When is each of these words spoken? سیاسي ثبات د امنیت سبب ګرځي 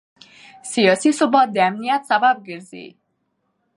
سیاسي 0.73 1.11
ثبات 1.19 1.47
د 1.53 1.57
امنیت 1.69 2.01
سبب 2.11 2.35
ګرځي 2.47 2.87